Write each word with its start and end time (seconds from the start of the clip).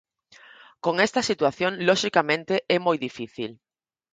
Con 0.83 0.95
esta 1.07 1.21
situación, 1.29 1.71
loxicamente, 1.87 2.55
é 2.75 2.77
moi 2.85 2.97
difícil. 3.07 3.51